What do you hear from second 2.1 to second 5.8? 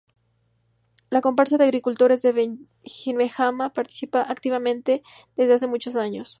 de Benejama participa activamente desde hace